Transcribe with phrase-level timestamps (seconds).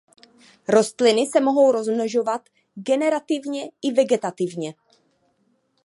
[0.67, 2.41] Rostliny se mohou rozmnožovat
[2.75, 4.73] generativně i vegetativně.